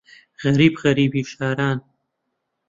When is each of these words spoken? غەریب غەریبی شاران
غەریب 0.41 0.73
غەریبی 0.83 1.23
شاران 1.31 1.77